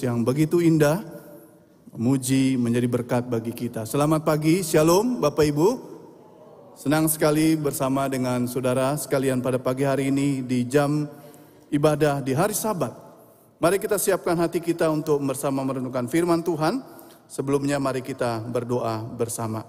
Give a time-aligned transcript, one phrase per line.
[0.00, 1.04] yang begitu indah,
[1.92, 3.84] memuji menjadi berkat bagi kita.
[3.84, 5.68] Selamat pagi, Shalom Bapak Ibu.
[6.72, 11.04] Senang sekali bersama dengan saudara sekalian pada pagi hari ini di jam
[11.68, 12.96] ibadah di hari Sabat.
[13.60, 16.80] Mari kita siapkan hati kita untuk bersama merenungkan firman Tuhan.
[17.28, 19.60] Sebelumnya mari kita berdoa bersama.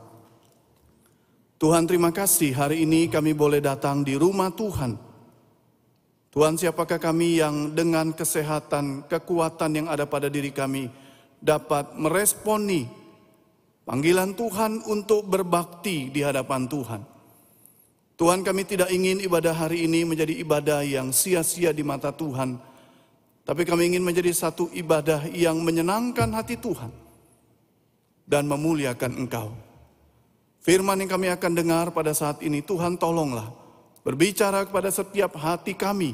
[1.59, 4.95] Tuhan terima kasih hari ini kami boleh datang di rumah Tuhan.
[4.95, 5.12] Tuhan
[6.57, 10.89] siapakah kami yang dengan kesehatan, kekuatan yang ada pada diri kami
[11.37, 12.89] dapat meresponi
[13.85, 17.01] panggilan Tuhan untuk berbakti di hadapan Tuhan.
[18.17, 22.57] Tuhan kami tidak ingin ibadah hari ini menjadi ibadah yang sia-sia di mata Tuhan.
[23.45, 26.89] Tapi kami ingin menjadi satu ibadah yang menyenangkan hati Tuhan.
[28.25, 29.53] Dan memuliakan Engkau.
[30.63, 33.62] Firman yang kami akan dengar pada saat ini, Tuhan tolonglah
[34.03, 36.13] berbicara kepada setiap hati kami.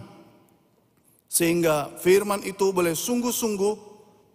[1.29, 3.73] Sehingga firman itu boleh sungguh-sungguh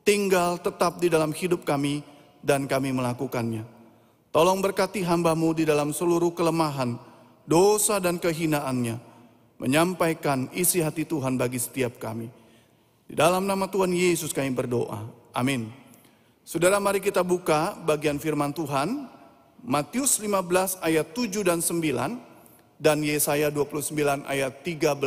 [0.06, 2.04] tinggal tetap di dalam hidup kami
[2.42, 3.66] dan kami melakukannya.
[4.34, 6.98] Tolong berkati hambamu di dalam seluruh kelemahan,
[7.46, 8.98] dosa dan kehinaannya.
[9.62, 12.26] Menyampaikan isi hati Tuhan bagi setiap kami.
[13.06, 15.06] Di dalam nama Tuhan Yesus kami berdoa.
[15.30, 15.70] Amin.
[16.42, 19.08] Saudara mari kita buka bagian firman Tuhan
[19.64, 22.33] Matius 15 ayat 7 dan 9
[22.78, 24.98] dan Yesaya 29 ayat 13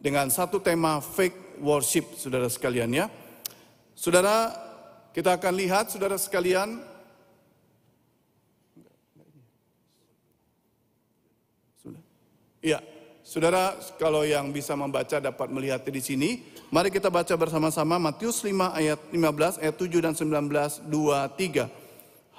[0.00, 3.06] dengan satu tema fake worship Saudara sekalian ya.
[3.92, 4.48] Saudara,
[5.12, 6.80] kita akan lihat Saudara sekalian.
[12.60, 12.80] Iya,
[13.24, 16.30] Saudara kalau yang bisa membaca dapat melihat di sini.
[16.70, 21.68] Mari kita baca bersama-sama Matius 5 ayat 15 ayat 7 dan 19 2 3.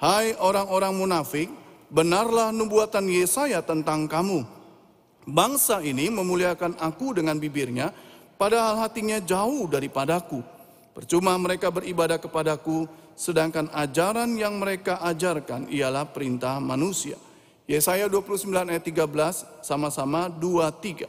[0.02, 1.46] Hai orang-orang munafik,
[1.92, 4.42] benarlah nubuatan Yesaya tentang kamu.
[5.28, 7.92] Bangsa ini memuliakan aku dengan bibirnya,
[8.40, 10.40] padahal hatinya jauh daripadaku.
[10.96, 17.14] Percuma mereka beribadah kepadaku, sedangkan ajaran yang mereka ajarkan ialah perintah manusia.
[17.70, 21.06] Yesaya 29 ayat 13 sama-sama 2 3.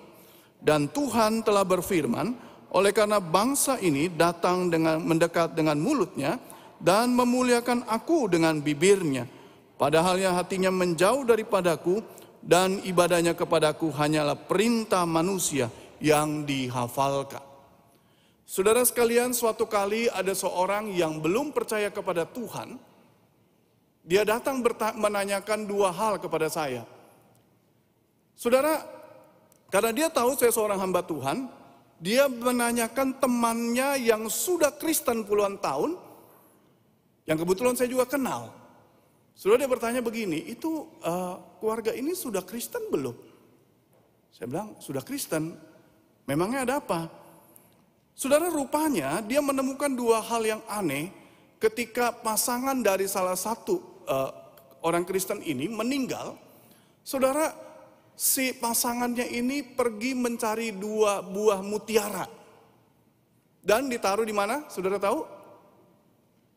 [0.62, 2.38] Dan Tuhan telah berfirman,
[2.72, 6.38] oleh karena bangsa ini datang dengan mendekat dengan mulutnya,
[6.78, 9.43] dan memuliakan aku dengan bibirnya.
[9.84, 12.00] Padahal yang hatinya menjauh daripadaku
[12.40, 15.68] dan ibadahnya kepadaku hanyalah perintah manusia
[16.00, 17.44] yang dihafalkan.
[18.48, 22.80] Saudara sekalian, suatu kali ada seorang yang belum percaya kepada Tuhan.
[24.08, 24.64] Dia datang
[24.96, 26.88] menanyakan dua hal kepada saya.
[28.40, 28.88] Saudara,
[29.68, 31.52] karena dia tahu saya seorang hamba Tuhan,
[32.00, 36.00] dia menanyakan temannya yang sudah Kristen puluhan tahun,
[37.28, 38.63] yang kebetulan saya juga kenal.
[39.34, 43.18] Sudah dia bertanya begini, itu uh, keluarga ini sudah Kristen belum?
[44.34, 45.58] Saya bilang, sudah Kristen.
[46.30, 47.10] Memangnya ada apa?
[48.14, 51.10] Saudara rupanya dia menemukan dua hal yang aneh
[51.58, 54.32] ketika pasangan dari salah satu uh,
[54.86, 56.38] orang Kristen ini meninggal.
[57.02, 57.52] Saudara,
[58.14, 62.30] si pasangannya ini pergi mencari dua buah mutiara.
[63.64, 64.68] Dan ditaruh di mana?
[64.70, 65.24] Saudara tahu?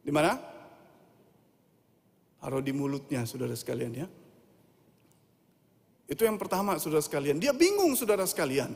[0.02, 0.38] Di mana?
[2.40, 4.06] Taruh di mulutnya saudara sekalian ya.
[6.06, 7.42] Itu yang pertama saudara sekalian.
[7.42, 8.70] Dia bingung saudara sekalian.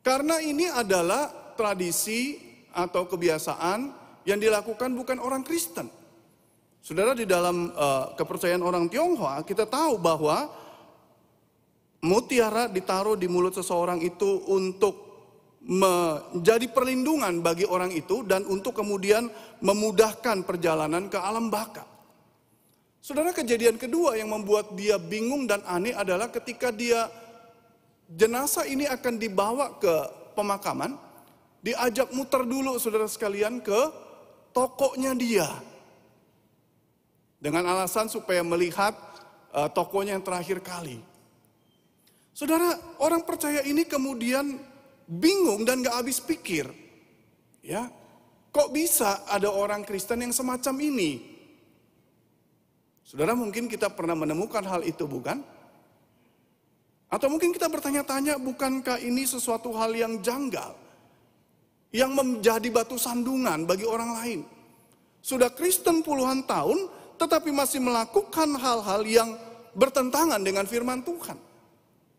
[0.00, 2.38] Karena ini adalah tradisi
[2.70, 3.92] atau kebiasaan
[4.24, 5.90] yang dilakukan bukan orang Kristen.
[6.80, 10.48] Saudara di dalam uh, kepercayaan orang Tionghoa kita tahu bahwa
[12.00, 15.10] mutiara ditaruh di mulut seseorang itu untuk
[15.60, 19.28] menjadi perlindungan bagi orang itu dan untuk kemudian
[19.60, 21.89] memudahkan perjalanan ke alam baka.
[23.00, 27.08] Saudara kejadian kedua yang membuat dia bingung dan aneh adalah ketika dia
[28.12, 29.94] jenazah ini akan dibawa ke
[30.36, 31.00] pemakaman,
[31.64, 33.80] diajak muter dulu saudara sekalian ke
[34.52, 35.48] tokonya dia.
[37.40, 38.92] Dengan alasan supaya melihat
[39.56, 41.00] uh, tokonya yang terakhir kali.
[42.36, 44.60] Saudara, orang percaya ini kemudian
[45.08, 46.68] bingung dan gak habis pikir.
[47.64, 47.88] Ya,
[48.52, 51.29] kok bisa ada orang Kristen yang semacam ini?
[53.10, 55.42] Saudara mungkin kita pernah menemukan hal itu bukan?
[57.10, 60.78] Atau mungkin kita bertanya-tanya bukankah ini sesuatu hal yang janggal?
[61.90, 64.40] Yang menjadi batu sandungan bagi orang lain.
[65.18, 66.86] Sudah Kristen puluhan tahun
[67.18, 69.34] tetapi masih melakukan hal-hal yang
[69.74, 71.34] bertentangan dengan firman Tuhan.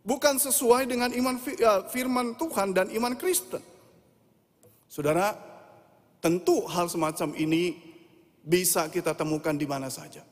[0.03, 3.63] Bukan sesuai dengan iman ya, firman Tuhan dan iman Kristen.
[4.91, 5.39] Saudara,
[6.19, 7.79] tentu hal semacam ini
[8.43, 10.27] bisa kita temukan di mana saja.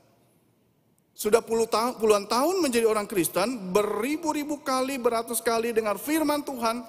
[1.20, 6.80] Sudah puluhan tahun menjadi orang Kristen, beribu-ribu kali, beratus kali dengar firman Tuhan.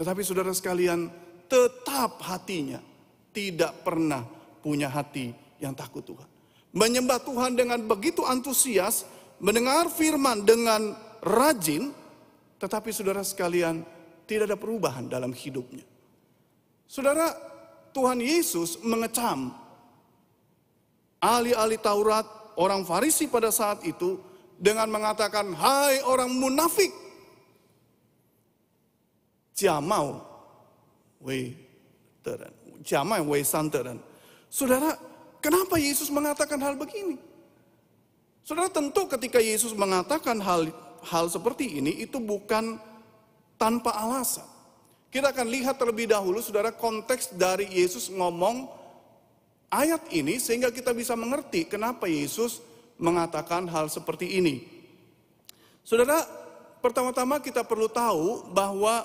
[0.00, 1.12] Tetapi saudara sekalian,
[1.44, 2.80] tetap hatinya
[3.28, 4.24] tidak pernah
[4.64, 6.24] punya hati yang takut Tuhan.
[6.72, 9.04] Menyembah Tuhan dengan begitu antusias,
[9.36, 11.92] mendengar firman dengan rajin,
[12.56, 13.84] tetapi saudara sekalian
[14.24, 15.84] tidak ada perubahan dalam hidupnya.
[16.88, 17.36] Saudara,
[17.92, 19.52] Tuhan Yesus mengecam
[21.24, 22.28] ahli-ahli Taurat,
[22.60, 24.20] orang Farisi pada saat itu
[24.60, 26.92] dengan mengatakan, "Hai orang munafik,
[29.56, 30.20] jamau
[31.24, 31.56] wei
[33.24, 33.96] wei san teren."
[34.52, 34.94] Saudara,
[35.40, 37.16] kenapa Yesus mengatakan hal begini?
[38.44, 40.68] Saudara tentu ketika Yesus mengatakan hal
[41.00, 42.76] hal seperti ini itu bukan
[43.56, 44.44] tanpa alasan.
[45.08, 48.83] Kita akan lihat terlebih dahulu saudara konteks dari Yesus ngomong
[49.74, 52.62] ayat ini sehingga kita bisa mengerti kenapa Yesus
[52.94, 54.62] mengatakan hal seperti ini.
[55.82, 56.22] Saudara,
[56.78, 59.02] pertama-tama kita perlu tahu bahwa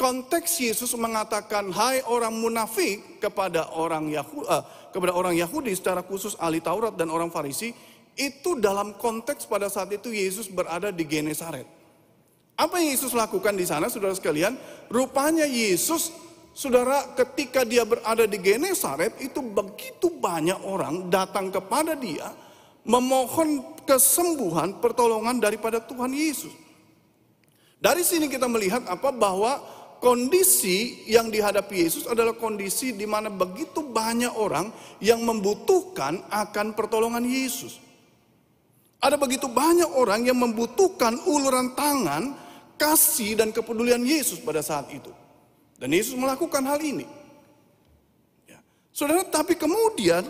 [0.00, 6.34] konteks Yesus mengatakan hai orang munafik kepada orang Yahudi, uh, kepada orang Yahudi secara khusus
[6.40, 7.76] ahli Taurat dan orang Farisi
[8.18, 11.68] itu dalam konteks pada saat itu Yesus berada di Genesaret.
[12.58, 14.58] Apa yang Yesus lakukan di sana saudara sekalian?
[14.90, 16.10] Rupanya Yesus
[16.58, 22.34] saudara ketika dia berada di Genesaret itu begitu banyak orang datang kepada dia
[22.82, 26.50] memohon kesembuhan pertolongan daripada Tuhan Yesus.
[27.78, 29.62] Dari sini kita melihat apa bahwa
[30.02, 37.22] kondisi yang dihadapi Yesus adalah kondisi di mana begitu banyak orang yang membutuhkan akan pertolongan
[37.22, 37.78] Yesus.
[38.98, 42.34] Ada begitu banyak orang yang membutuhkan uluran tangan,
[42.74, 45.27] kasih dan kepedulian Yesus pada saat itu.
[45.78, 47.06] Dan Yesus melakukan hal ini.
[48.50, 48.58] Ya.
[48.90, 50.26] Saudara, tapi kemudian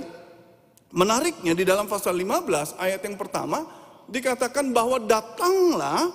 [0.93, 3.65] menariknya di dalam pasal 15 ayat yang pertama
[4.09, 6.13] dikatakan bahwa datanglah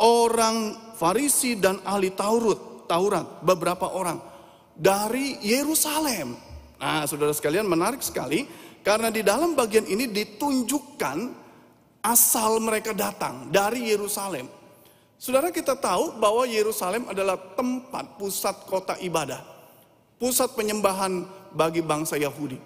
[0.00, 4.20] orang Farisi dan ahli Taurat, Taurat beberapa orang
[4.76, 6.36] dari Yerusalem.
[6.76, 8.44] Nah, saudara sekalian menarik sekali
[8.84, 11.18] karena di dalam bagian ini ditunjukkan
[12.04, 14.63] asal mereka datang dari Yerusalem.
[15.18, 19.40] Saudara kita tahu bahwa Yerusalem adalah tempat pusat kota ibadah.
[20.18, 21.24] Pusat penyembahan
[21.54, 22.58] bagi bangsa Yahudi.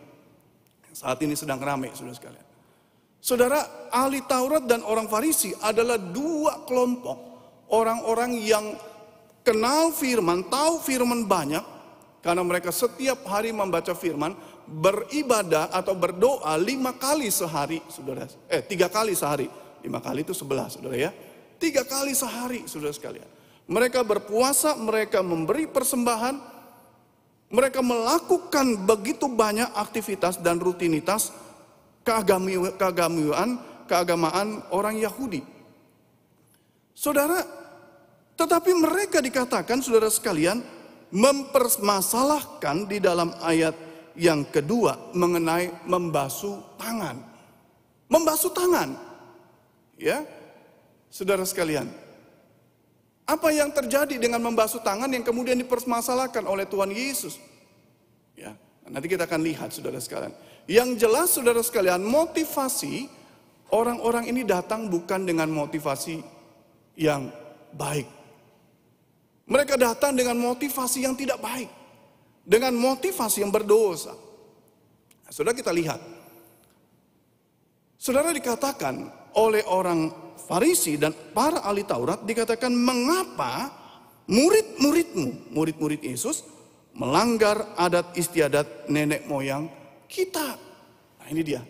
[0.92, 2.46] Saat ini sedang ramai saudara sekalian.
[3.18, 7.18] Saudara, ahli Taurat dan orang Farisi adalah dua kelompok.
[7.68, 8.78] Orang-orang yang
[9.44, 11.62] kenal firman, tahu firman banyak.
[12.18, 14.34] Karena mereka setiap hari membaca firman,
[14.66, 18.26] beribadah atau berdoa lima kali sehari, saudara.
[18.50, 19.46] Eh, tiga kali sehari.
[19.82, 21.10] Lima kali itu sebelas, saudara ya.
[21.58, 23.26] Tiga kali sehari, saudara sekalian.
[23.68, 26.38] Mereka berpuasa, mereka memberi persembahan,
[27.52, 31.34] mereka melakukan begitu banyak aktivitas dan rutinitas
[32.06, 35.44] keagamaan, keagamaan orang Yahudi.
[36.96, 37.44] Saudara,
[38.38, 40.62] tetapi mereka dikatakan, saudara sekalian,
[41.10, 43.74] mempermasalahkan di dalam ayat
[44.18, 47.16] yang kedua mengenai membasuh tangan.
[48.08, 48.98] Membasuh tangan.
[49.98, 50.37] Ya.
[51.08, 51.88] Saudara sekalian.
[53.28, 57.36] Apa yang terjadi dengan membasuh tangan yang kemudian dipermasalahkan oleh Tuhan Yesus?
[58.32, 58.56] Ya,
[58.88, 60.32] nanti kita akan lihat saudara sekalian.
[60.64, 63.04] Yang jelas saudara sekalian, motivasi
[63.68, 66.24] orang-orang ini datang bukan dengan motivasi
[66.96, 67.28] yang
[67.76, 68.08] baik.
[69.48, 71.68] Mereka datang dengan motivasi yang tidak baik
[72.48, 74.16] dengan motivasi yang berdosa.
[75.24, 76.00] Nah, saudara kita lihat.
[78.00, 83.68] Saudara dikatakan oleh orang Farisi dan para ahli Taurat dikatakan mengapa
[84.26, 86.40] murid-muridmu, murid-murid Yesus
[86.96, 89.68] melanggar adat istiadat nenek moyang
[90.08, 90.56] kita.
[91.20, 91.60] Nah, ini dia.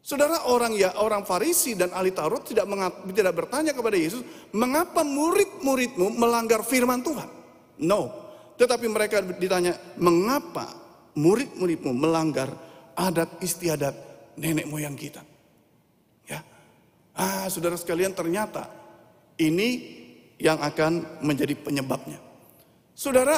[0.00, 2.66] Saudara orang ya orang Farisi dan ahli Taurat tidak
[3.14, 4.22] tidak bertanya kepada Yesus,
[4.54, 7.28] mengapa murid-muridmu melanggar firman Tuhan?
[7.82, 8.10] No,
[8.58, 10.68] tetapi mereka ditanya, mengapa
[11.16, 12.52] murid-muridmu melanggar
[12.92, 13.94] adat istiadat
[14.36, 15.29] nenek moyang kita?
[17.14, 18.70] Ah saudara sekalian ternyata
[19.40, 20.00] ini
[20.40, 22.16] yang akan menjadi penyebabnya.
[22.96, 23.36] Saudara,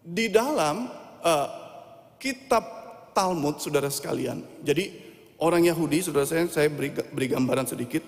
[0.00, 0.88] di dalam
[1.20, 1.48] uh,
[2.16, 2.64] kitab
[3.16, 4.90] Talmud, saudara sekalian, jadi
[5.40, 8.04] orang Yahudi, saudara saya, saya beri, beri gambaran sedikit.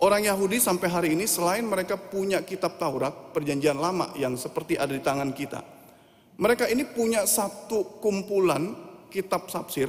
[0.00, 4.92] Orang Yahudi sampai hari ini selain mereka punya kitab Taurat, perjanjian lama yang seperti ada
[4.92, 5.64] di tangan kita.
[6.34, 8.74] Mereka ini punya satu kumpulan
[9.08, 9.86] kitab tafsir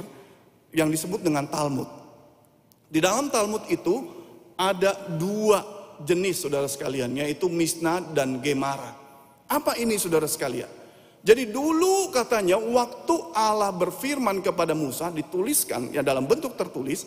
[0.70, 2.05] yang disebut dengan Talmud.
[2.86, 4.06] Di dalam Talmud itu
[4.54, 5.62] ada dua
[6.06, 8.94] jenis saudara sekalian, yaitu Misna dan Gemara.
[9.46, 10.70] Apa ini saudara sekalian?
[11.26, 17.02] Jadi dulu katanya waktu Allah berfirman kepada Musa dituliskan ya dalam bentuk tertulis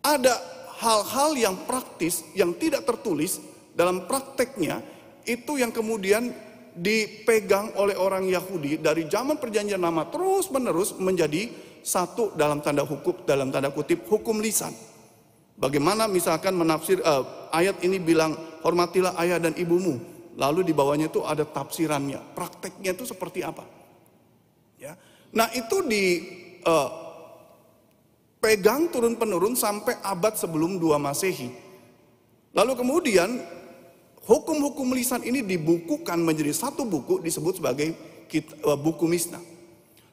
[0.00, 0.32] ada
[0.80, 3.36] hal-hal yang praktis yang tidak tertulis
[3.76, 4.80] dalam prakteknya
[5.28, 6.32] itu yang kemudian
[6.72, 11.52] dipegang oleh orang Yahudi dari zaman perjanjian lama terus menerus menjadi
[11.82, 14.72] satu dalam tanda hukum dalam tanda kutip hukum lisan.
[15.60, 18.32] Bagaimana misalkan menafsir uh, ayat ini bilang
[18.64, 20.00] hormatilah ayah dan ibumu,
[20.40, 23.68] lalu di bawahnya itu ada tafsirannya, prakteknya itu seperti apa?
[24.80, 24.96] Ya,
[25.36, 26.04] nah itu di
[26.64, 26.88] uh,
[28.40, 31.52] pegang turun penurun sampai abad sebelum dua masehi.
[32.56, 33.28] Lalu kemudian
[34.24, 37.92] hukum-hukum lisan ini dibukukan menjadi satu buku disebut sebagai
[38.64, 39.49] uh, buku Misna.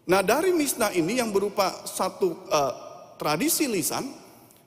[0.07, 2.73] Nah dari Misna ini yang berupa satu uh,
[3.19, 4.07] tradisi lisan,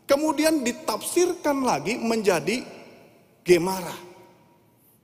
[0.05, 2.61] kemudian ditafsirkan lagi menjadi
[3.41, 3.97] Gemara.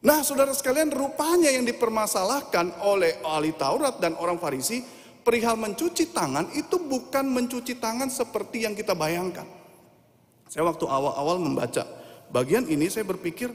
[0.05, 4.85] Nah saudara sekalian rupanya yang dipermasalahkan oleh ahli Taurat dan orang Farisi
[5.25, 9.49] perihal mencuci tangan itu bukan mencuci tangan seperti yang kita bayangkan.
[10.53, 11.83] Saya waktu awal-awal membaca
[12.29, 13.51] bagian ini saya berpikir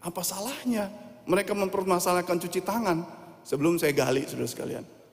[0.00, 0.88] apa salahnya
[1.28, 3.04] mereka mempermasalahkan cuci tangan
[3.44, 5.03] sebelum saya gali saudara sekalian.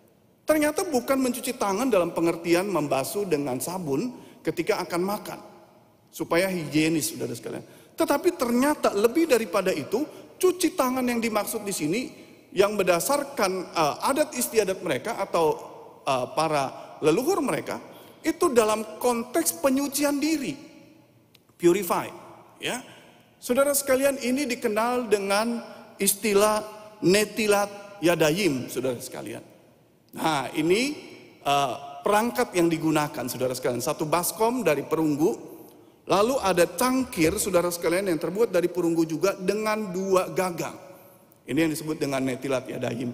[0.52, 4.12] Ternyata bukan mencuci tangan dalam pengertian membasuh dengan sabun
[4.44, 5.40] ketika akan makan
[6.12, 7.64] supaya higienis saudara sekalian.
[7.96, 10.04] Tetapi ternyata lebih daripada itu,
[10.36, 12.02] cuci tangan yang dimaksud di sini
[12.52, 15.56] yang berdasarkan uh, adat istiadat mereka atau
[16.04, 17.80] uh, para leluhur mereka
[18.20, 20.52] itu dalam konteks penyucian diri,
[21.56, 22.12] purify,
[22.60, 22.84] ya.
[23.40, 25.64] Saudara sekalian ini dikenal dengan
[25.96, 26.60] istilah
[27.00, 29.51] netilat yadayim, saudara sekalian.
[30.18, 30.96] Nah ini
[31.44, 33.80] uh, perangkat yang digunakan, saudara sekalian.
[33.80, 35.52] Satu baskom dari perunggu,
[36.10, 40.74] Lalu ada cangkir, saudara sekalian, yang terbuat dari perunggu juga dengan dua gagang.
[41.46, 43.14] Ini yang disebut dengan netilat yadayim.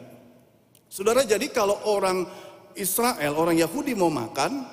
[0.88, 2.24] Saudara, jadi kalau orang
[2.80, 4.64] Israel, orang Yahudi mau makan,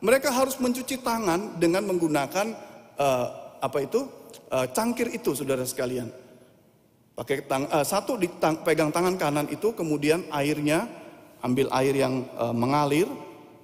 [0.00, 2.46] mereka harus mencuci tangan dengan menggunakan
[2.94, 3.26] uh,
[3.58, 4.06] apa itu
[4.54, 6.08] uh, cangkir itu, saudara sekalian.
[7.14, 10.88] Pakai tang, satu ditang, pegang tangan kanan itu, kemudian airnya
[11.44, 13.04] ambil air yang uh, mengalir,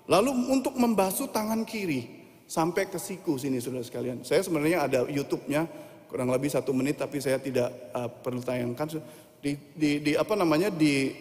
[0.05, 4.21] lalu untuk membasuh tangan kiri sampai ke siku sini saudara sekalian.
[4.21, 5.65] Saya sebenarnya ada YouTube-nya
[6.11, 9.01] kurang lebih satu menit tapi saya tidak uh, perlu tayangkan
[9.41, 11.15] di, di, di apa namanya di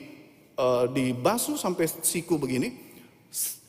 [0.60, 2.92] uh, di basu sampai siku begini.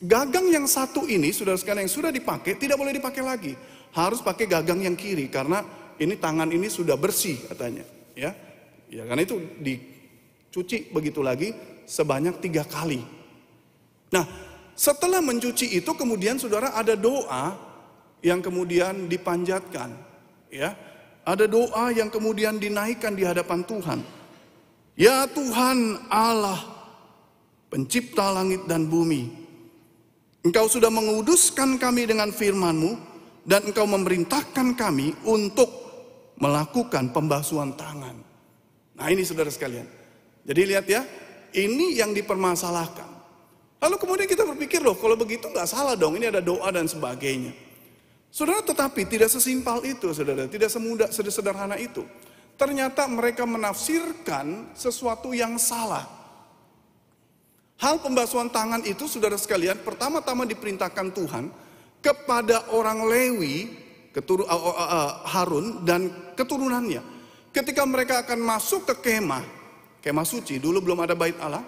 [0.01, 3.53] Gagang yang satu ini saudara sekalian yang sudah dipakai tidak boleh dipakai lagi.
[3.93, 5.61] Harus pakai gagang yang kiri karena
[6.01, 7.85] ini tangan ini sudah bersih katanya.
[8.17, 8.33] Ya,
[8.89, 11.53] ya karena itu dicuci begitu lagi
[11.91, 13.03] sebanyak tiga kali.
[14.15, 14.23] Nah,
[14.71, 17.59] setelah mencuci itu kemudian saudara ada doa
[18.23, 19.91] yang kemudian dipanjatkan.
[20.47, 20.71] Ya,
[21.27, 23.99] ada doa yang kemudian dinaikkan di hadapan Tuhan.
[24.95, 26.59] Ya Tuhan Allah,
[27.67, 29.27] pencipta langit dan bumi.
[30.41, 32.91] Engkau sudah menguduskan kami dengan firman-Mu
[33.45, 35.69] dan Engkau memerintahkan kami untuk
[36.41, 38.17] melakukan pembasuhan tangan.
[38.97, 39.85] Nah ini saudara sekalian.
[40.41, 41.05] Jadi lihat ya,
[41.55, 43.09] ini yang dipermasalahkan.
[43.81, 47.51] Lalu kemudian kita berpikir loh kalau begitu nggak salah dong ini ada doa dan sebagainya.
[48.31, 52.05] Saudara tetapi tidak sesimpel itu saudara, tidak semudah sederhana itu.
[52.55, 56.05] Ternyata mereka menafsirkan sesuatu yang salah.
[57.81, 61.49] Hal pembasuhan tangan itu saudara sekalian pertama-tama diperintahkan Tuhan
[62.05, 63.73] kepada orang Lewi,
[64.13, 67.01] ketur, uh, uh, uh, Harun dan keturunannya.
[67.49, 69.41] Ketika mereka akan masuk ke kemah,
[70.01, 71.61] kemah suci, dulu belum ada bait Allah,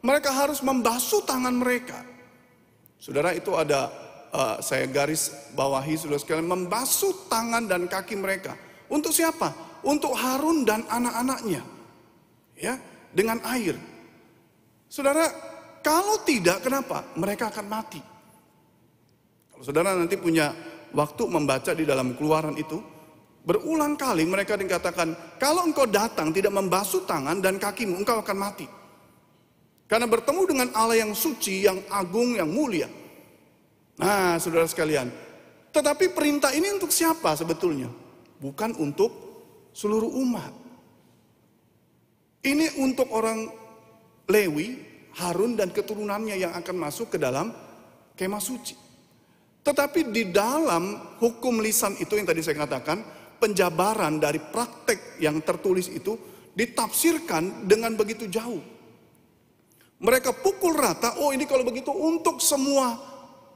[0.00, 2.00] mereka harus membasuh tangan mereka.
[2.96, 3.92] Saudara itu ada
[4.32, 8.56] uh, saya garis bawahi saudara sekalian membasuh tangan dan kaki mereka.
[8.88, 9.52] Untuk siapa?
[9.84, 11.62] Untuk Harun dan anak-anaknya.
[12.56, 12.80] Ya,
[13.12, 13.76] dengan air.
[14.88, 15.28] Saudara,
[15.84, 17.04] kalau tidak kenapa?
[17.14, 18.00] Mereka akan mati.
[19.52, 20.56] Kalau saudara nanti punya
[20.96, 22.80] waktu membaca di dalam keluaran itu,
[23.46, 28.66] berulang kali mereka dikatakan, kalau engkau datang tidak membasuh tangan dan kakimu, engkau akan mati.
[29.86, 32.90] Karena bertemu dengan Allah yang suci, yang agung, yang mulia.
[34.02, 35.08] Nah, saudara sekalian.
[35.70, 37.86] Tetapi perintah ini untuk siapa sebetulnya?
[38.42, 39.14] Bukan untuk
[39.70, 40.50] seluruh umat.
[42.42, 43.46] Ini untuk orang
[44.26, 44.82] Lewi,
[45.22, 47.54] Harun dan keturunannya yang akan masuk ke dalam
[48.18, 48.74] kemah suci.
[49.62, 53.02] Tetapi di dalam hukum lisan itu yang tadi saya katakan,
[53.36, 56.16] penjabaran dari praktek yang tertulis itu
[56.56, 58.60] ditafsirkan dengan begitu jauh.
[59.96, 62.96] Mereka pukul rata, oh ini kalau begitu untuk semua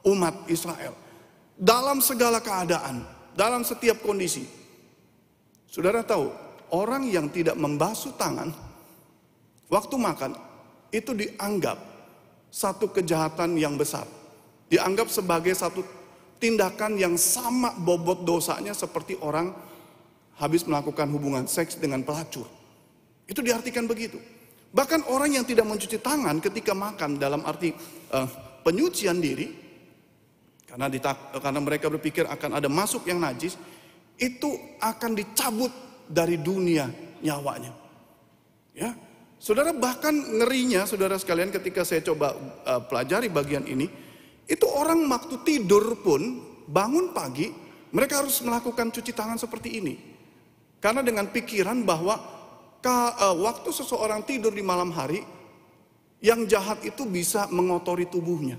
[0.09, 0.97] umat Israel.
[1.57, 3.05] Dalam segala keadaan,
[3.37, 4.49] dalam setiap kondisi.
[5.69, 6.33] Saudara tahu,
[6.73, 8.49] orang yang tidak membasuh tangan,
[9.69, 10.33] waktu makan,
[10.91, 11.77] itu dianggap
[12.49, 14.09] satu kejahatan yang besar.
[14.73, 15.85] Dianggap sebagai satu
[16.41, 19.53] tindakan yang sama bobot dosanya seperti orang
[20.41, 22.49] habis melakukan hubungan seks dengan pelacur.
[23.29, 24.17] Itu diartikan begitu.
[24.73, 27.77] Bahkan orang yang tidak mencuci tangan ketika makan dalam arti
[28.11, 28.27] uh,
[28.65, 29.53] penyucian diri,
[30.65, 33.61] karena, ditak, karena mereka berpikir akan ada masuk yang najis,
[34.17, 35.71] itu akan dicabut
[36.07, 36.87] dari dunia
[37.21, 37.75] nyawanya.
[38.71, 38.95] Ya,
[39.43, 42.33] saudara bahkan ngerinya, saudara sekalian, ketika saya coba
[42.65, 43.91] uh, pelajari bagian ini,
[44.47, 47.51] itu orang waktu tidur pun bangun pagi,
[47.91, 50.10] mereka harus melakukan cuci tangan seperti ini.
[50.81, 52.17] Karena dengan pikiran bahwa
[52.81, 55.21] uh, waktu seseorang tidur di malam hari,
[56.25, 58.57] yang jahat itu bisa mengotori tubuhnya.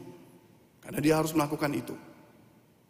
[0.81, 1.93] Karena dia harus melakukan itu.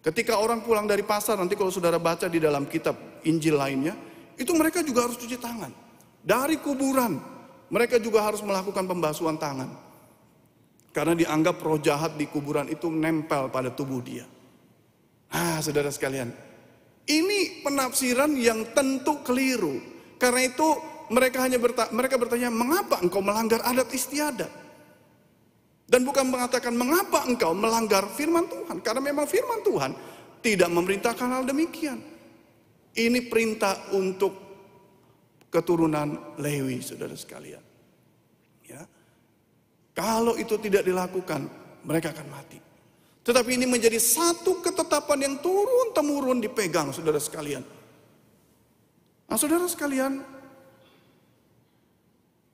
[0.01, 3.95] Ketika orang pulang dari pasar, nanti kalau saudara baca di dalam kitab Injil lainnya,
[4.35, 5.71] itu mereka juga harus cuci tangan.
[6.25, 7.21] Dari kuburan,
[7.69, 9.69] mereka juga harus melakukan pembasuhan tangan.
[10.91, 14.27] Karena dianggap roh jahat di kuburan itu nempel pada tubuh dia.
[15.31, 16.33] Ah, saudara sekalian,
[17.09, 19.81] ini penafsiran yang tentu keliru.
[20.21, 20.67] Karena itu
[21.09, 24.51] mereka hanya bertanya, mereka bertanya, mengapa engkau melanggar adat istiadat?
[25.91, 28.79] Dan bukan mengatakan mengapa engkau melanggar firman Tuhan.
[28.79, 29.91] Karena memang firman Tuhan
[30.39, 31.99] tidak memerintahkan hal demikian.
[32.95, 34.31] Ini perintah untuk
[35.51, 37.63] keturunan Lewi, saudara sekalian.
[38.63, 38.87] Ya.
[39.91, 41.51] Kalau itu tidak dilakukan,
[41.83, 42.70] mereka akan mati.
[43.21, 47.61] Tetapi ini menjadi satu ketetapan yang turun-temurun dipegang, saudara sekalian.
[49.29, 50.25] Nah, saudara sekalian,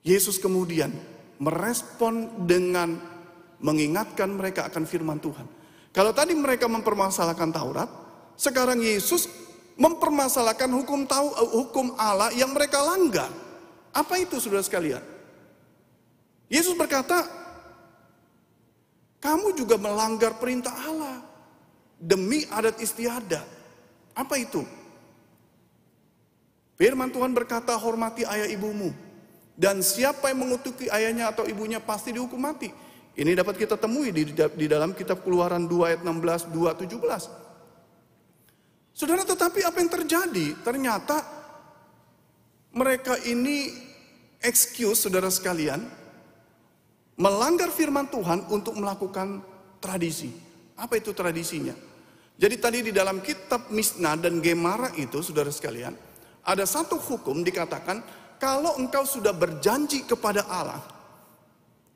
[0.04, 0.92] Yesus kemudian
[1.40, 3.00] merespon dengan
[3.58, 5.48] mengingatkan mereka akan firman Tuhan.
[5.90, 7.90] Kalau tadi mereka mempermasalahkan Taurat,
[8.38, 9.26] sekarang Yesus
[9.80, 11.32] mempermasalahkan hukum tahu
[11.64, 13.32] hukum Allah yang mereka langgar.
[13.90, 15.02] Apa itu Saudara sekalian?
[16.48, 17.24] Yesus berkata,
[19.18, 21.18] kamu juga melanggar perintah Allah
[21.98, 23.42] demi adat istiadat.
[24.14, 24.62] Apa itu?
[26.78, 28.94] Firman Tuhan berkata, hormati ayah ibumu.
[29.58, 32.70] Dan siapa yang mengutuki ayahnya atau ibunya pasti dihukum mati.
[33.18, 38.94] Ini dapat kita temui di, di dalam kitab keluaran 2 ayat 16, 2, 17.
[38.94, 40.54] Saudara tetapi apa yang terjadi?
[40.62, 41.18] Ternyata
[42.70, 43.74] mereka ini
[44.38, 45.82] excuse saudara sekalian
[47.18, 49.42] melanggar firman Tuhan untuk melakukan
[49.82, 50.30] tradisi.
[50.78, 51.74] Apa itu tradisinya?
[52.38, 55.90] Jadi tadi di dalam kitab Misna dan Gemara itu saudara sekalian,
[56.46, 57.98] ada satu hukum dikatakan
[58.38, 60.78] kalau engkau sudah berjanji kepada Allah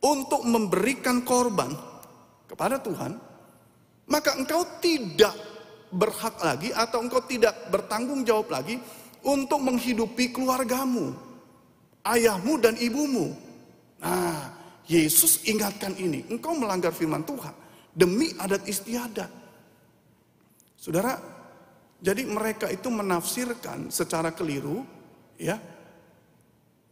[0.02, 1.70] untuk memberikan korban
[2.50, 3.14] kepada Tuhan,
[4.11, 5.30] maka engkau tidak
[5.94, 8.82] berhak lagi atau engkau tidak bertanggung jawab lagi
[9.22, 11.14] untuk menghidupi keluargamu,
[12.02, 13.30] ayahmu dan ibumu.
[14.02, 17.55] Nah, Yesus ingatkan ini, engkau melanggar firman Tuhan
[17.95, 19.31] demi adat istiadat.
[20.75, 21.14] Saudara,
[22.03, 24.83] jadi mereka itu menafsirkan secara keliru
[25.38, 25.55] ya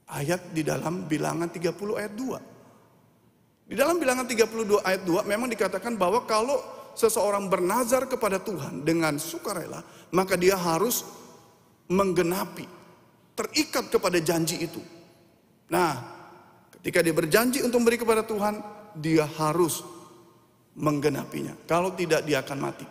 [0.07, 3.71] ayat di dalam bilangan 30 ayat 2.
[3.71, 6.63] Di dalam bilangan 32 ayat 2 memang dikatakan bahwa kalau
[6.95, 9.83] seseorang bernazar kepada Tuhan dengan sukarela,
[10.15, 11.07] maka dia harus
[11.91, 12.67] menggenapi,
[13.35, 14.83] terikat kepada janji itu.
[15.71, 16.20] Nah,
[16.81, 18.65] ketika dia berjanji untuk memberi kepada Tuhan,
[18.97, 19.85] dia harus
[20.75, 21.55] menggenapinya.
[21.69, 22.87] Kalau tidak dia akan mati.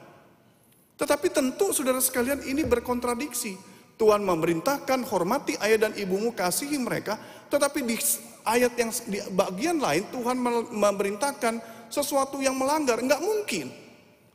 [1.00, 3.56] Tetapi tentu saudara sekalian ini berkontradiksi
[4.00, 7.20] Tuhan memerintahkan hormati ayah dan ibumu, kasihi mereka.
[7.50, 7.98] Tetapi di
[8.46, 10.38] ayat yang di bagian lain Tuhan
[10.72, 13.02] memerintahkan sesuatu yang melanggar.
[13.02, 13.74] Enggak mungkin.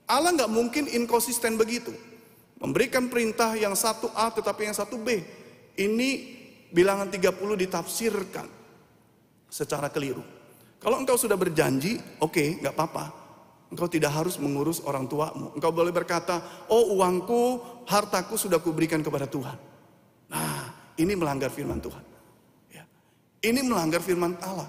[0.04, 1.94] Allah enggak mungkin inkonsisten begitu.
[2.58, 5.20] Memberikan perintah yang satu A tetapi yang satu B.
[5.76, 6.10] Ini
[6.72, 7.28] bilangan 30
[7.60, 8.63] ditafsirkan
[9.54, 10.26] secara keliru.
[10.82, 13.04] Kalau engkau sudah berjanji, oke, okay, nggak apa-apa.
[13.70, 15.54] Engkau tidak harus mengurus orang tuamu.
[15.54, 19.56] Engkau boleh berkata, oh uangku, hartaku sudah kuberikan kepada Tuhan.
[20.28, 22.04] Nah, ini melanggar firman Tuhan.
[22.74, 22.84] Ya.
[23.46, 24.66] Ini melanggar firman Allah.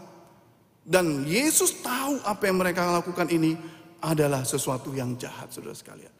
[0.85, 3.57] Dan Yesus tahu apa yang mereka lakukan ini
[4.05, 6.13] adalah sesuatu yang jahat, saudara sekalian.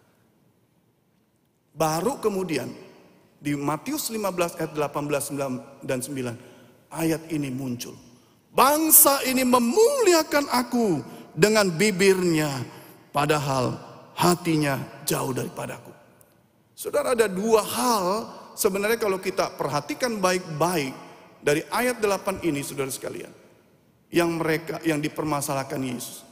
[1.69, 2.73] Baru kemudian
[3.37, 8.04] di Matius 15 ayat 18 dan 9 ayat ini muncul.
[8.55, 11.03] Bangsa ini memuliakan aku
[11.35, 12.63] dengan bibirnya,
[13.11, 13.75] padahal
[14.15, 15.91] hatinya jauh daripadaku.
[16.71, 20.95] Saudara ada dua hal sebenarnya kalau kita perhatikan baik-baik
[21.43, 23.31] dari ayat 8 ini saudara sekalian.
[24.07, 26.23] Yang mereka yang dipermasalahkan Yesus.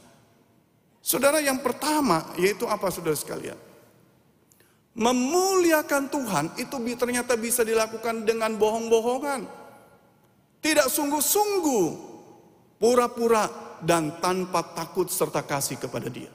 [1.04, 3.60] Saudara yang pertama yaitu apa saudara sekalian?
[4.96, 9.44] Memuliakan Tuhan itu ternyata bisa dilakukan dengan bohong-bohongan.
[10.64, 12.13] Tidak sungguh-sungguh
[12.84, 13.48] pura-pura
[13.80, 16.28] dan tanpa takut serta kasih kepada dia.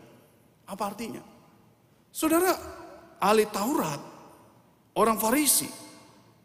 [0.66, 1.22] Apa artinya?
[2.10, 2.58] Saudara,
[3.22, 4.02] ahli Taurat,
[4.98, 5.70] orang Farisi,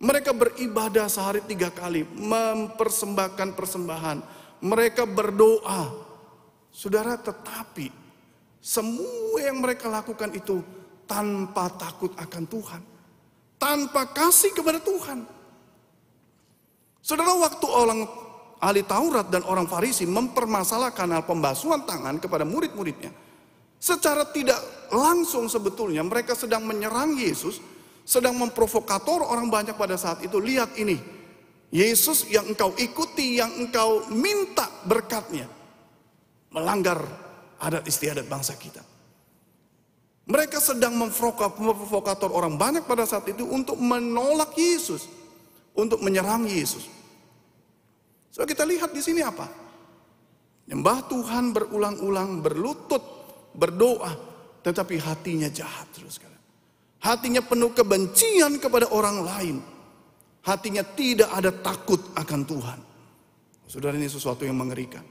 [0.05, 4.19] mereka beribadah sehari tiga kali, mempersembahkan persembahan,
[4.61, 6.05] mereka berdoa.
[6.69, 7.89] Saudara, tetapi
[8.61, 10.61] semua yang mereka lakukan itu
[11.09, 12.83] tanpa takut akan Tuhan,
[13.57, 15.25] tanpa kasih kepada Tuhan.
[17.01, 18.24] Saudara, waktu orang
[18.61, 23.11] ahli Taurat dan orang Farisi mempermasalahkan hal pembasuhan tangan kepada murid-muridnya,
[23.81, 27.59] secara tidak langsung sebetulnya mereka sedang menyerang Yesus,
[28.05, 30.37] sedang memprovokator orang banyak pada saat itu.
[30.39, 31.01] Lihat ini,
[31.75, 35.51] Yesus yang engkau ikuti, yang engkau minta berkatnya,
[36.55, 37.03] melanggar
[37.59, 38.85] adat istiadat bangsa kita.
[40.25, 45.05] Mereka sedang memprovokator orang banyak pada saat itu untuk menolak Yesus,
[45.77, 46.89] untuk menyerang Yesus.
[48.35, 49.47] So kita lihat di sini apa?
[50.67, 53.05] Nyembah Tuhan berulang-ulang, berlutut,
[53.55, 54.11] berdoa,
[54.67, 56.35] tetapi hatinya jahat terus sekali.
[56.99, 59.57] Hatinya penuh kebencian kepada orang lain.
[60.43, 62.79] Hatinya tidak ada takut akan Tuhan.
[63.71, 65.07] Saudara ini sesuatu yang mengerikan.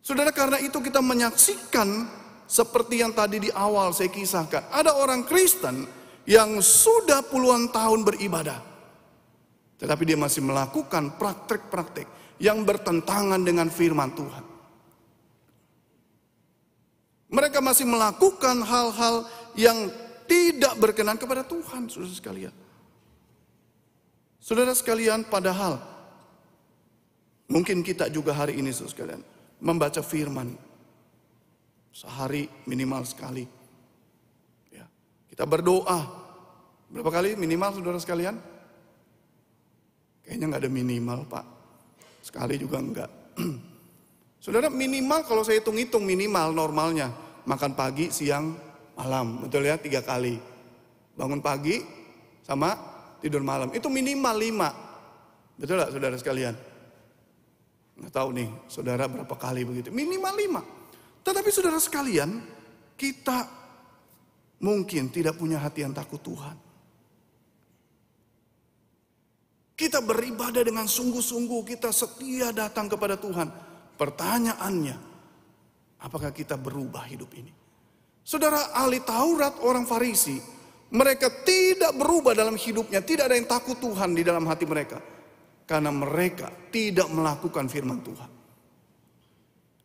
[0.00, 2.08] Saudara karena itu kita menyaksikan
[2.48, 4.72] seperti yang tadi di awal saya kisahkan.
[4.72, 5.84] Ada orang Kristen
[6.24, 8.75] yang sudah puluhan tahun beribadah.
[9.76, 12.08] Tetapi dia masih melakukan praktek-praktek
[12.40, 14.44] yang bertentangan dengan firman Tuhan.
[17.26, 19.92] Mereka masih melakukan hal-hal yang
[20.24, 22.54] tidak berkenan kepada Tuhan, saudara sekalian.
[24.40, 25.82] Saudara sekalian, padahal
[27.50, 29.22] mungkin kita juga hari ini, saudara sekalian,
[29.58, 30.54] membaca firman
[31.90, 33.44] sehari minimal sekali.
[34.70, 34.86] Ya,
[35.28, 36.06] kita berdoa
[36.88, 38.55] berapa kali minimal, saudara sekalian?
[40.26, 41.46] Kayaknya nggak ada minimal pak.
[42.26, 43.10] Sekali juga enggak.
[44.44, 47.14] Saudara minimal kalau saya hitung-hitung minimal normalnya.
[47.46, 48.58] Makan pagi, siang,
[48.98, 49.46] malam.
[49.46, 50.34] Betul ya tiga kali.
[51.14, 51.78] Bangun pagi
[52.42, 52.74] sama
[53.22, 53.70] tidur malam.
[53.70, 54.68] Itu minimal lima.
[55.54, 56.54] Betul gak saudara sekalian?
[57.96, 59.88] Nggak tahu nih saudara berapa kali begitu.
[59.94, 60.60] Minimal lima.
[61.22, 62.42] Tetapi saudara sekalian
[62.98, 63.46] kita
[64.60, 66.65] mungkin tidak punya hati yang takut Tuhan.
[69.76, 73.52] Kita beribadah dengan sungguh-sungguh, kita setia datang kepada Tuhan.
[74.00, 74.96] Pertanyaannya,
[76.00, 77.52] apakah kita berubah hidup ini?
[78.24, 80.40] Saudara ahli Taurat orang Farisi,
[80.96, 84.98] mereka tidak berubah dalam hidupnya, tidak ada yang takut Tuhan di dalam hati mereka.
[85.68, 88.30] Karena mereka tidak melakukan firman Tuhan.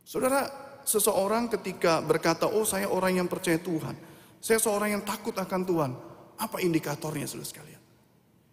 [0.08, 0.48] Saudara,
[0.88, 3.94] seseorang ketika berkata, oh saya orang yang percaya Tuhan.
[4.42, 5.90] Saya seorang yang takut akan Tuhan.
[6.40, 7.71] Apa indikatornya saudara sekalian?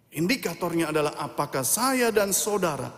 [0.09, 2.89] Indikatornya adalah apakah saya dan saudara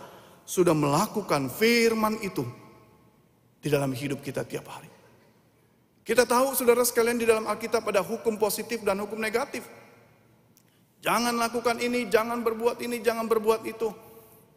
[0.48, 2.48] sudah melakukan firman itu
[3.60, 4.88] di dalam hidup kita tiap hari.
[6.02, 9.68] Kita tahu saudara sekalian di dalam Alkitab ada hukum positif dan hukum negatif.
[11.02, 13.90] Jangan lakukan ini, jangan berbuat ini, jangan berbuat itu.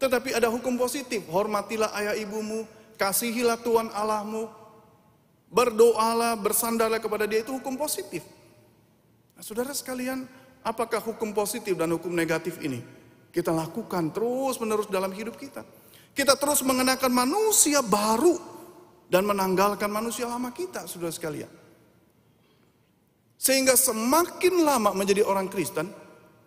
[0.01, 2.69] Tetapi ada hukum positif, hormatilah ayah ibumu,
[3.01, 4.49] kasihilah Tuhan Allahmu,
[5.49, 8.21] berdoalah, bersandarlah kepada dia, itu hukum positif.
[9.33, 10.29] Nah, saudara sekalian,
[10.65, 12.81] Apakah hukum positif dan hukum negatif ini
[13.29, 15.61] kita lakukan terus menerus dalam hidup kita?
[16.17, 18.41] Kita terus mengenakan manusia baru
[19.13, 21.53] dan menanggalkan manusia lama kita, sudah sekalian.
[23.37, 25.93] Sehingga semakin lama menjadi orang Kristen,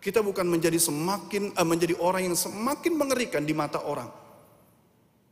[0.02, 4.10] kita bukan menjadi semakin uh, menjadi orang yang semakin mengerikan di mata orang.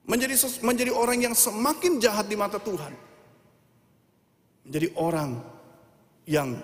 [0.07, 2.95] Menjadi menjadi orang yang semakin jahat di mata Tuhan.
[4.63, 5.43] Menjadi orang
[6.31, 6.55] yang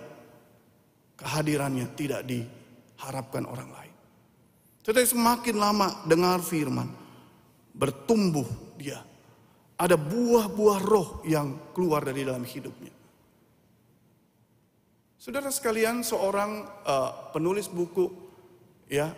[1.16, 3.94] kehadirannya tidak diharapkan orang lain.
[4.83, 6.90] Tetapi semakin lama dengar firman,
[7.70, 8.98] bertumbuh dia.
[9.79, 12.94] Ada buah-buah roh yang keluar dari dalam hidupnya.
[15.18, 18.11] Saudara sekalian, seorang uh, penulis buku
[18.90, 19.14] ya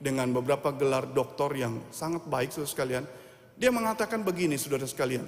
[0.00, 3.04] dengan beberapa gelar doktor yang sangat baik saudara sekalian,
[3.56, 5.24] dia mengatakan begini saudara sekalian.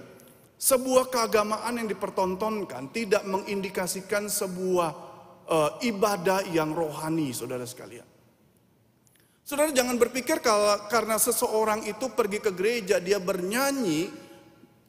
[0.56, 5.05] Sebuah keagamaan yang dipertontonkan tidak mengindikasikan sebuah
[5.46, 8.06] uh, ibadah yang rohani, saudara sekalian.
[9.46, 14.10] Saudara jangan berpikir kalau karena seseorang itu pergi ke gereja, dia bernyanyi,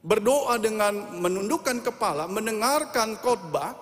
[0.02, 3.78] berdoa dengan menundukkan kepala, mendengarkan khotbah,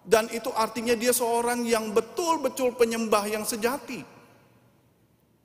[0.00, 4.00] dan itu artinya dia seorang yang betul-betul penyembah yang sejati.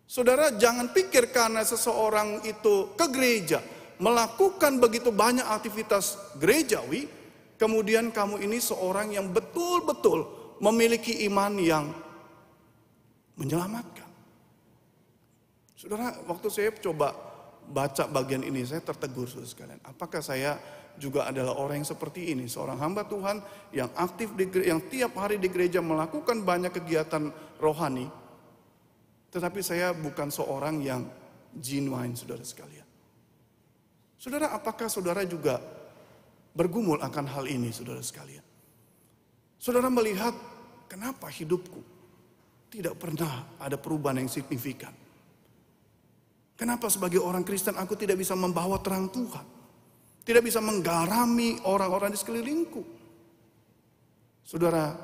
[0.08, 3.60] Saudara jangan pikir karena seseorang itu ke gereja,
[4.00, 7.04] melakukan begitu banyak aktivitas gerejawi,
[7.60, 11.86] kemudian kamu ini seorang yang betul-betul memiliki iman yang
[13.40, 14.08] menyelamatkan.
[15.80, 17.16] Saudara, waktu saya coba
[17.72, 19.80] baca bagian ini, saya tertegur saudara sekalian.
[19.88, 20.60] Apakah saya
[21.00, 23.40] juga adalah orang yang seperti ini, seorang hamba Tuhan
[23.72, 27.32] yang aktif di yang tiap hari di gereja melakukan banyak kegiatan
[27.64, 28.12] rohani,
[29.32, 31.08] tetapi saya bukan seorang yang
[31.56, 32.88] genuine, saudara sekalian.
[34.20, 35.64] Saudara, apakah saudara juga
[36.52, 38.49] bergumul akan hal ini, saudara sekalian?
[39.60, 40.32] Saudara melihat
[40.88, 41.84] kenapa hidupku
[42.72, 44.96] tidak pernah ada perubahan yang signifikan.
[46.56, 49.44] Kenapa sebagai orang Kristen aku tidak bisa membawa terang Tuhan?
[50.24, 52.82] Tidak bisa menggarami orang-orang di sekelilingku.
[54.48, 54.96] Saudara,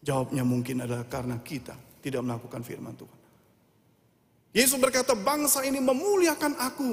[0.00, 3.20] jawabnya mungkin adalah karena kita tidak melakukan firman Tuhan.
[4.54, 6.90] Yesus berkata, bangsa ini memuliakan aku,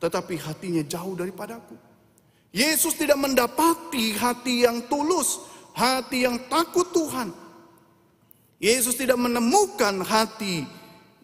[0.00, 1.85] tetapi hatinya jauh daripadaku.
[2.54, 5.42] Yesus tidak mendapati hati yang tulus,
[5.76, 7.30] hati yang takut Tuhan.
[8.56, 10.64] Yesus tidak menemukan hati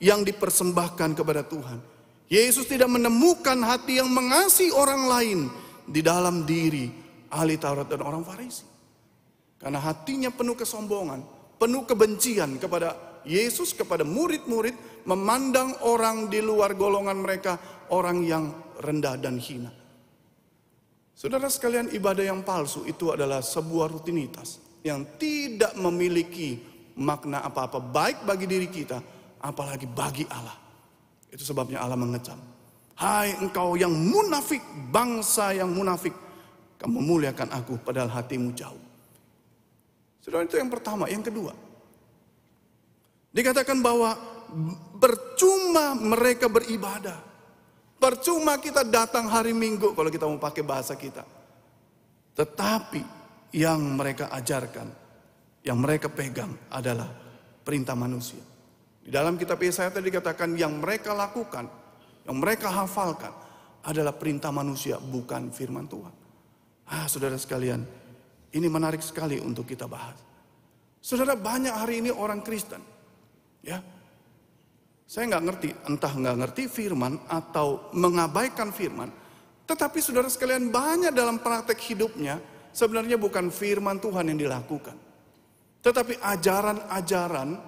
[0.02, 1.80] yang dipersembahkan kepada Tuhan.
[2.28, 5.40] Yesus tidak menemukan hati yang mengasihi orang lain
[5.88, 6.88] di dalam diri
[7.32, 8.64] ahli Taurat dan orang Farisi.
[9.56, 11.22] Karena hatinya penuh kesombongan,
[11.56, 17.58] penuh kebencian kepada Yesus, kepada murid-murid, memandang orang di luar golongan mereka
[17.94, 18.50] orang yang
[18.82, 19.81] rendah dan hina.
[21.12, 26.58] Saudara sekalian, ibadah yang palsu itu adalah sebuah rutinitas yang tidak memiliki
[26.98, 28.98] makna apa-apa baik bagi diri kita,
[29.40, 30.56] apalagi bagi Allah.
[31.32, 32.36] Itu sebabnya Allah mengecam.
[32.98, 34.60] Hai engkau yang munafik,
[34.92, 36.12] bangsa yang munafik,
[36.76, 38.82] kamu memuliakan aku padahal hatimu jauh.
[40.22, 41.50] Saudara itu yang pertama, yang kedua.
[43.32, 44.14] Dikatakan bahwa
[45.00, 47.31] percuma mereka beribadah.
[48.02, 51.22] Percuma kita datang hari Minggu kalau kita mau pakai bahasa kita.
[52.34, 52.98] Tetapi
[53.54, 54.90] yang mereka ajarkan,
[55.62, 57.06] yang mereka pegang adalah
[57.62, 58.42] perintah manusia.
[59.06, 61.70] Di dalam kitab Yesaya tadi dikatakan yang mereka lakukan,
[62.26, 63.30] yang mereka hafalkan
[63.86, 66.14] adalah perintah manusia bukan firman Tuhan.
[66.90, 67.86] Ah, saudara sekalian,
[68.50, 70.18] ini menarik sekali untuk kita bahas.
[70.98, 72.82] Saudara banyak hari ini orang Kristen,
[73.62, 73.78] ya
[75.12, 79.12] saya nggak ngerti, entah nggak ngerti firman atau mengabaikan firman.
[79.68, 82.40] Tetapi saudara sekalian banyak dalam praktek hidupnya
[82.72, 84.96] sebenarnya bukan firman Tuhan yang dilakukan.
[85.84, 87.60] Tetapi ajaran-ajaran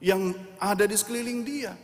[0.00, 1.76] yang ada di sekeliling dia.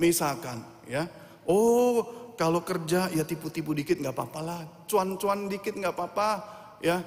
[0.00, 1.04] Misalkan ya,
[1.44, 6.28] oh kalau kerja ya tipu-tipu dikit nggak apa-apa lah, cuan-cuan dikit nggak apa-apa
[6.80, 7.04] ya.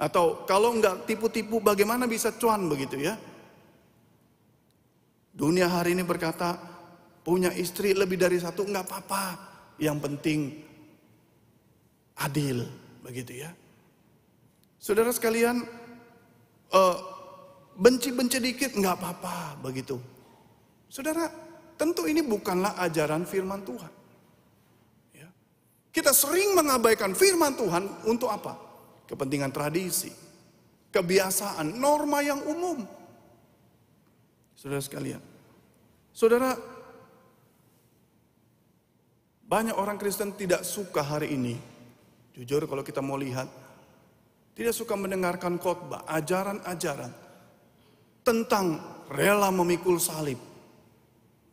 [0.00, 3.20] Atau kalau nggak tipu-tipu bagaimana bisa cuan begitu ya.
[5.30, 6.58] Dunia hari ini berkata,
[7.22, 9.24] punya istri lebih dari satu nggak apa-apa.
[9.80, 10.40] Yang penting
[12.20, 12.68] adil,
[13.00, 13.50] begitu ya.
[14.76, 15.64] Saudara sekalian,
[16.72, 16.96] uh,
[17.78, 19.96] benci-benci dikit nggak apa-apa, begitu.
[20.90, 21.30] Saudara,
[21.78, 23.92] tentu ini bukanlah ajaran firman Tuhan.
[25.16, 25.28] Ya.
[25.94, 28.58] Kita sering mengabaikan firman Tuhan untuk apa?
[29.08, 30.12] Kepentingan tradisi,
[30.92, 32.84] kebiasaan, norma yang umum.
[34.60, 35.24] Saudara sekalian,
[36.12, 36.52] Saudara,
[39.48, 41.56] banyak orang Kristen tidak suka hari ini.
[42.36, 43.48] Jujur kalau kita mau lihat,
[44.52, 47.08] tidak suka mendengarkan khotbah, ajaran-ajaran
[48.20, 50.36] tentang rela memikul salib,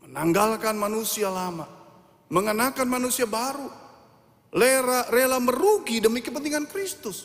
[0.04, 1.64] menanggalkan manusia lama,
[2.28, 3.72] mengenakan manusia baru,
[4.52, 7.24] rela, rela merugi demi kepentingan Kristus.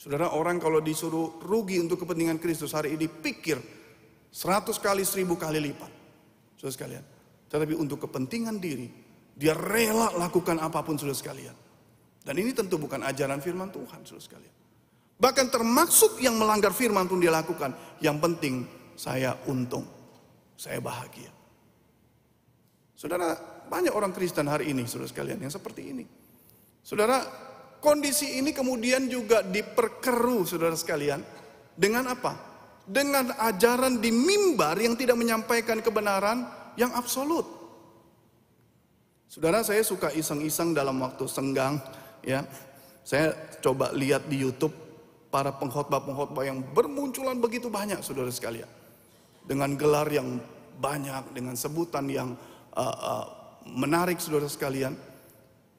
[0.00, 3.77] Saudara, orang kalau disuruh rugi untuk kepentingan Kristus hari ini pikir
[4.38, 5.90] Seratus kali, seribu kali lipat.
[6.54, 7.04] Saudara sekalian.
[7.50, 8.86] Tetapi untuk kepentingan diri,
[9.34, 11.56] dia rela lakukan apa pun saudara sekalian.
[12.22, 14.54] Dan ini tentu bukan ajaran firman Tuhan saudara sekalian.
[15.18, 17.74] Bahkan termaksud yang melanggar firman pun dia lakukan.
[17.98, 18.54] Yang penting
[18.94, 19.90] saya untung,
[20.54, 21.34] saya bahagia.
[22.94, 23.34] Saudara,
[23.66, 26.06] banyak orang Kristen hari ini saudara sekalian yang seperti ini.
[26.86, 27.26] Saudara,
[27.82, 31.26] kondisi ini kemudian juga diperkeruh saudara sekalian
[31.74, 32.47] dengan apa?
[32.88, 36.48] Dengan ajaran di mimbar yang tidak menyampaikan kebenaran
[36.80, 37.44] yang absolut.
[39.28, 41.76] Saudara saya suka iseng-iseng dalam waktu senggang
[42.24, 42.48] ya.
[43.04, 44.72] Saya coba lihat di YouTube
[45.28, 48.68] para pengkhotbah-pengkhotbah yang bermunculan begitu banyak saudara sekalian.
[49.44, 50.40] Dengan gelar yang
[50.80, 52.36] banyak, dengan sebutan yang
[52.76, 53.26] uh, uh,
[53.68, 54.96] menarik saudara sekalian.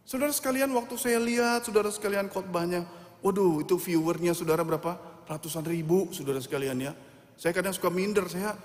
[0.05, 2.85] Saudara sekalian waktu saya lihat saudara sekalian khotbahnya,
[3.21, 4.97] waduh itu viewernya saudara berapa?
[5.29, 6.91] Ratusan ribu saudara sekalian ya.
[7.37, 8.57] Saya kadang suka minder, saya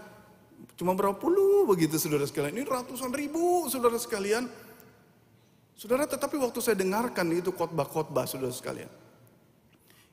[0.74, 2.59] cuma berapa puluh begitu saudara sekalian.
[2.59, 4.48] Ini ratusan ribu saudara sekalian.
[5.77, 8.88] Saudara tetapi waktu saya dengarkan itu khotbah-khotbah saudara sekalian.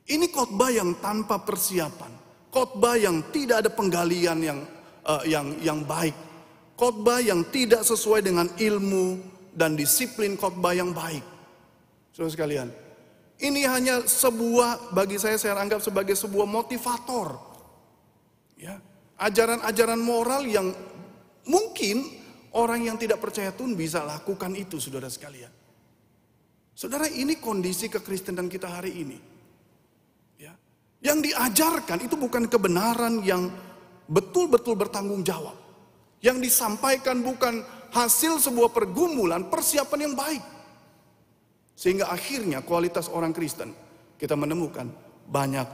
[0.04, 2.12] Ini khotbah yang tanpa persiapan.
[2.52, 4.58] Khotbah yang tidak ada penggalian yang
[5.08, 6.12] uh, yang yang baik.
[6.76, 9.22] Khotbah yang tidak sesuai dengan ilmu
[9.54, 11.22] dan disiplin khotbah yang baik.
[12.12, 12.68] Saudara sekalian,
[13.42, 17.36] ini hanya sebuah, bagi saya saya anggap sebagai sebuah motivator.
[18.54, 18.78] Ya,
[19.18, 20.70] ajaran-ajaran moral yang
[21.50, 22.06] mungkin
[22.54, 25.50] orang yang tidak percaya Tuhan bisa lakukan itu saudara sekalian.
[26.72, 29.18] Saudara ini kondisi kekristenan kita hari ini.
[30.40, 30.54] Ya.
[31.04, 33.52] Yang diajarkan itu bukan kebenaran yang
[34.08, 35.58] betul-betul bertanggung jawab.
[36.22, 37.60] Yang disampaikan bukan
[37.92, 40.42] hasil sebuah pergumulan, persiapan yang baik.
[41.82, 43.74] Sehingga akhirnya kualitas orang Kristen
[44.14, 44.86] kita menemukan
[45.26, 45.66] banyak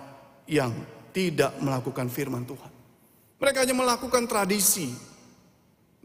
[0.49, 0.73] yang
[1.12, 2.73] tidak melakukan firman Tuhan.
[3.37, 4.88] Mereka hanya melakukan tradisi,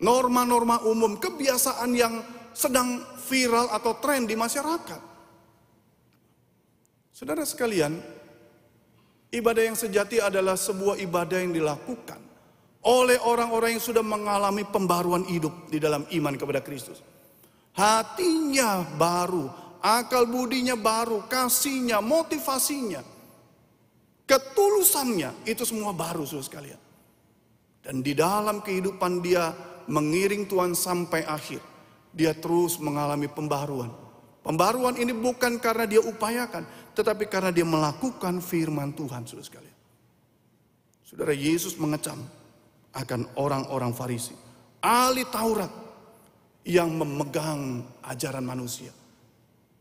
[0.03, 2.19] norma-norma umum, kebiasaan yang
[2.51, 5.01] sedang viral atau tren di masyarakat.
[7.15, 7.95] Saudara sekalian,
[9.31, 12.19] ibadah yang sejati adalah sebuah ibadah yang dilakukan
[12.83, 16.99] oleh orang-orang yang sudah mengalami pembaruan hidup di dalam iman kepada Kristus.
[17.71, 23.03] Hatinya baru, akal budinya baru, kasihnya, motivasinya,
[24.23, 26.81] ketulusannya, itu semua baru saudara sekalian.
[27.83, 29.51] Dan di dalam kehidupan dia
[29.91, 31.59] mengiring Tuhan sampai akhir,
[32.15, 33.91] dia terus mengalami pembaruan.
[34.39, 36.63] Pembaruan ini bukan karena dia upayakan,
[36.95, 39.77] tetapi karena dia melakukan firman Tuhan, saudara sekalian.
[41.03, 42.23] Saudara Yesus mengecam,
[42.95, 44.31] akan orang-orang Farisi,
[44.79, 45.71] ahli Taurat
[46.63, 49.02] yang memegang ajaran manusia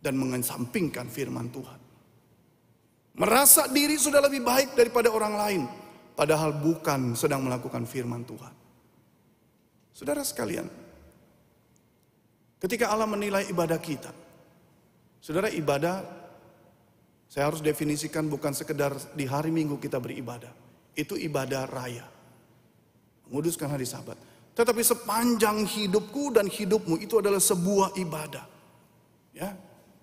[0.03, 1.81] dan mengesampingkan firman Tuhan.
[3.23, 5.63] Merasa diri sudah lebih baik daripada orang lain,
[6.19, 8.55] padahal bukan sedang melakukan firman Tuhan.
[9.95, 10.67] Saudara sekalian,
[12.59, 14.11] ketika Allah menilai ibadah kita,
[15.23, 16.03] saudara ibadah,
[17.31, 20.51] saya harus definisikan bukan sekedar di hari Minggu kita beribadah,
[20.99, 22.11] itu ibadah raya
[23.33, 24.21] menguduskan hari sabat.
[24.53, 28.45] Tetapi sepanjang hidupku dan hidupmu itu adalah sebuah ibadah.
[29.33, 29.57] Ya,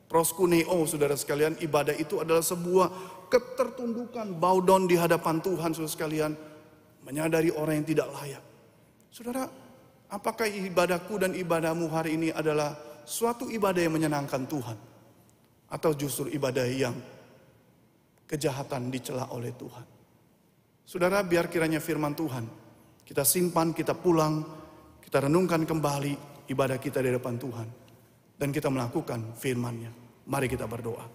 [0.10, 2.88] proskuneo saudara sekalian, ibadah itu adalah sebuah
[3.30, 6.32] ketertundukan, bow down di hadapan Tuhan saudara sekalian,
[7.06, 8.44] menyadari orang yang tidak layak.
[9.14, 9.46] Saudara,
[10.10, 12.74] apakah ibadahku dan ibadahmu hari ini adalah
[13.06, 14.78] suatu ibadah yang menyenangkan Tuhan?
[15.70, 16.98] Atau justru ibadah yang
[18.26, 19.86] kejahatan dicela oleh Tuhan?
[20.82, 22.70] Saudara, biar kiranya firman Tuhan
[23.10, 24.46] kita simpan, kita pulang,
[25.02, 27.68] kita renungkan kembali ibadah kita di depan Tuhan.
[28.38, 29.99] Dan kita melakukan firman-Nya.
[30.30, 31.06] Mari kita berdoa.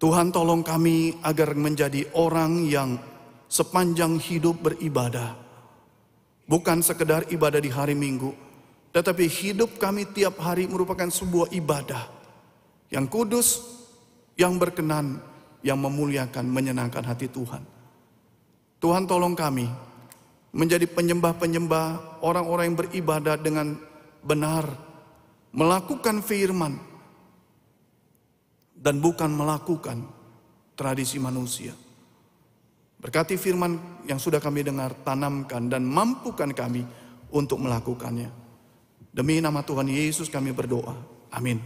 [0.00, 2.96] Tuhan tolong kami agar menjadi orang yang
[3.48, 5.36] sepanjang hidup beribadah.
[6.48, 8.32] Bukan sekedar ibadah di hari Minggu,
[8.90, 12.10] tetapi hidup kami tiap hari merupakan sebuah ibadah
[12.90, 13.60] yang kudus,
[14.34, 15.22] yang berkenan,
[15.62, 17.62] yang memuliakan, menyenangkan hati Tuhan.
[18.80, 19.68] Tuhan tolong kami
[20.50, 23.78] menjadi penyembah-penyembah orang-orang yang beribadah dengan
[24.24, 24.66] benar,
[25.54, 26.89] melakukan firman,
[28.80, 30.00] dan bukan melakukan
[30.72, 31.76] tradisi manusia.
[33.00, 36.84] Berkati firman yang sudah kami dengar, tanamkan dan mampukan kami
[37.32, 38.28] untuk melakukannya.
[39.12, 40.96] Demi nama Tuhan Yesus kami berdoa.
[41.32, 41.60] Amin.